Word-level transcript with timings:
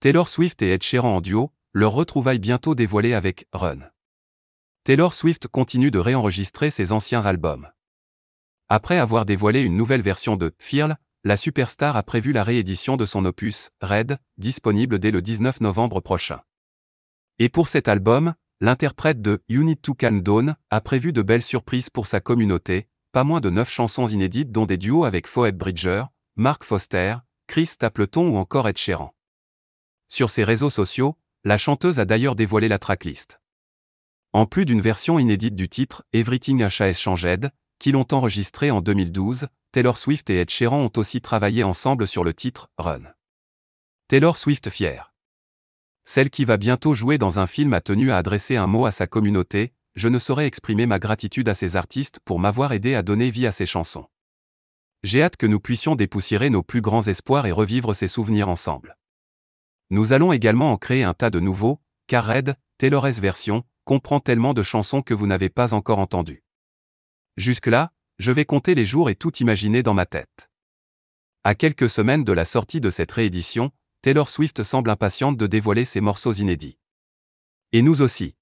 Taylor 0.00 0.28
Swift 0.28 0.62
et 0.62 0.70
Ed 0.70 0.84
Sheeran 0.84 1.16
en 1.16 1.20
duo, 1.20 1.50
leur 1.72 1.90
retrouvaille 1.90 2.38
bientôt 2.38 2.76
dévoilée 2.76 3.14
avec 3.14 3.48
Run. 3.52 3.80
Taylor 4.84 5.12
Swift 5.12 5.48
continue 5.48 5.90
de 5.90 5.98
réenregistrer 5.98 6.70
ses 6.70 6.92
anciens 6.92 7.26
albums. 7.26 7.68
Après 8.68 8.96
avoir 8.96 9.24
dévoilé 9.24 9.60
une 9.60 9.76
nouvelle 9.76 10.02
version 10.02 10.36
de 10.36 10.54
Feel, 10.60 10.98
la 11.24 11.36
superstar 11.36 11.96
a 11.96 12.04
prévu 12.04 12.32
la 12.32 12.44
réédition 12.44 12.96
de 12.96 13.04
son 13.04 13.24
opus, 13.24 13.70
Red, 13.80 14.18
disponible 14.36 15.00
dès 15.00 15.10
le 15.10 15.20
19 15.20 15.62
novembre 15.62 15.98
prochain. 15.98 16.42
Et 17.40 17.48
pour 17.48 17.66
cet 17.66 17.88
album, 17.88 18.34
l'interprète 18.60 19.20
de 19.20 19.42
You 19.48 19.64
Need 19.64 19.82
to 19.82 19.94
Calm 19.94 20.22
Down 20.22 20.54
a 20.70 20.80
prévu 20.80 21.12
de 21.12 21.22
belles 21.22 21.42
surprises 21.42 21.90
pour 21.90 22.06
sa 22.06 22.20
communauté, 22.20 22.86
pas 23.10 23.24
moins 23.24 23.40
de 23.40 23.50
9 23.50 23.68
chansons 23.68 24.06
inédites 24.06 24.52
dont 24.52 24.64
des 24.64 24.78
duos 24.78 25.02
avec 25.02 25.26
Phoebe 25.26 25.56
Bridger, 25.56 26.04
Mark 26.36 26.62
Foster, 26.62 27.16
Chris 27.48 27.66
Stapleton 27.66 28.28
ou 28.28 28.36
encore 28.36 28.68
Ed 28.68 28.78
Sheeran. 28.78 29.12
Sur 30.08 30.30
ses 30.30 30.44
réseaux 30.44 30.70
sociaux, 30.70 31.16
la 31.44 31.58
chanteuse 31.58 32.00
a 32.00 32.04
d'ailleurs 32.04 32.34
dévoilé 32.34 32.68
la 32.68 32.78
tracklist. 32.78 33.40
En 34.32 34.46
plus 34.46 34.64
d'une 34.64 34.80
version 34.80 35.18
inédite 35.18 35.54
du 35.54 35.68
titre 35.68 36.04
Everything 36.12 36.62
Has 36.62 36.94
Changed, 36.94 37.50
qu'ils 37.78 37.92
l'ont 37.92 38.06
enregistré 38.12 38.70
en 38.70 38.80
2012, 38.80 39.48
Taylor 39.72 39.96
Swift 39.96 40.30
et 40.30 40.40
Ed 40.40 40.50
Sheeran 40.50 40.80
ont 40.80 40.92
aussi 40.96 41.20
travaillé 41.20 41.62
ensemble 41.62 42.08
sur 42.08 42.24
le 42.24 42.34
titre 42.34 42.70
Run. 42.78 43.02
Taylor 44.08 44.36
Swift 44.36 44.70
fière. 44.70 45.12
Celle 46.04 46.30
qui 46.30 46.46
va 46.46 46.56
bientôt 46.56 46.94
jouer 46.94 47.18
dans 47.18 47.38
un 47.38 47.46
film 47.46 47.74
a 47.74 47.82
tenu 47.82 48.10
à 48.10 48.16
adresser 48.16 48.56
un 48.56 48.66
mot 48.66 48.86
à 48.86 48.90
sa 48.90 49.06
communauté, 49.06 49.74
je 49.94 50.08
ne 50.08 50.18
saurais 50.18 50.46
exprimer 50.46 50.86
ma 50.86 50.98
gratitude 50.98 51.48
à 51.48 51.54
ces 51.54 51.76
artistes 51.76 52.18
pour 52.24 52.38
m'avoir 52.38 52.72
aidé 52.72 52.94
à 52.94 53.02
donner 53.02 53.30
vie 53.30 53.46
à 53.46 53.52
ces 53.52 53.66
chansons. 53.66 54.06
J'ai 55.02 55.22
hâte 55.22 55.36
que 55.36 55.46
nous 55.46 55.60
puissions 55.60 55.96
dépoussiérer 55.96 56.48
nos 56.50 56.62
plus 56.62 56.80
grands 56.80 57.06
espoirs 57.06 57.46
et 57.46 57.52
revivre 57.52 57.94
ces 57.94 58.08
souvenirs 58.08 58.48
ensemble. 58.48 58.96
Nous 59.90 60.12
allons 60.12 60.32
également 60.32 60.72
en 60.72 60.76
créer 60.76 61.02
un 61.02 61.14
tas 61.14 61.30
de 61.30 61.40
nouveaux, 61.40 61.80
car 62.06 62.26
Red, 62.26 62.56
Taylor's 62.78 63.20
version, 63.20 63.64
comprend 63.84 64.20
tellement 64.20 64.54
de 64.54 64.62
chansons 64.62 65.02
que 65.02 65.14
vous 65.14 65.26
n'avez 65.26 65.48
pas 65.48 65.72
encore 65.72 65.98
entendues. 65.98 66.44
Jusque-là, 67.36 67.92
je 68.18 68.32
vais 68.32 68.44
compter 68.44 68.74
les 68.74 68.84
jours 68.84 69.10
et 69.10 69.14
tout 69.14 69.36
imaginer 69.36 69.82
dans 69.82 69.94
ma 69.94 70.06
tête. 70.06 70.50
À 71.44 71.54
quelques 71.54 71.88
semaines 71.88 72.24
de 72.24 72.32
la 72.32 72.44
sortie 72.44 72.80
de 72.80 72.90
cette 72.90 73.12
réédition, 73.12 73.70
Taylor 74.02 74.28
Swift 74.28 74.62
semble 74.62 74.90
impatiente 74.90 75.36
de 75.36 75.46
dévoiler 75.46 75.84
ses 75.84 76.00
morceaux 76.00 76.32
inédits. 76.32 76.78
Et 77.72 77.82
nous 77.82 78.02
aussi. 78.02 78.34